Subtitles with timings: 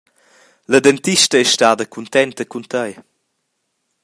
[0.73, 2.93] La dentista ei stada cuntenta cun tei.